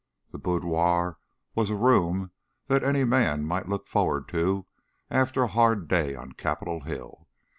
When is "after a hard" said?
5.11-5.87